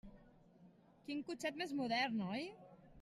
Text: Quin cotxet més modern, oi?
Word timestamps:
Quin 1.09 1.21
cotxet 1.29 1.61
més 1.63 1.75
modern, 1.83 2.25
oi? 2.31 2.49